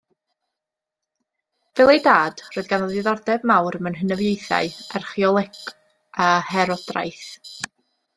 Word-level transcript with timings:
Fel 1.79 1.91
ei 1.95 1.99
dad, 2.07 2.39
roedd 2.55 2.69
ganddo 2.71 2.87
ddiddordeb 2.91 3.45
mawr 3.51 3.77
mewn 3.87 3.97
hynafiaethau, 3.99 4.71
archaeoleg 5.01 5.61
a 6.29 6.31
herodraeth. 6.53 7.53